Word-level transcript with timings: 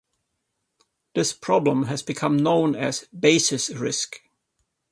This 1.13 1.31
problem 1.31 1.83
has 1.83 2.01
become 2.01 2.35
known 2.37 2.75
as 2.75 3.07
"basis 3.15 3.69
risk". 3.69 4.21